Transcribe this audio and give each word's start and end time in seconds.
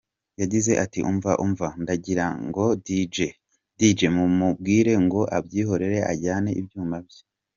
Yagize 0.41 0.71
ati 0.83 0.99
“Umva, 1.11 1.31
umva, 1.45 1.67
ndagira 1.83 2.25
ngo 2.45 2.63
Dj 3.77 3.99
mumubwire 4.15 4.93
ngo 5.05 5.21
abyihorere 5.37 5.99
ajyane 6.11 6.51
ibyuma 6.61 6.97
bye. 7.05 7.21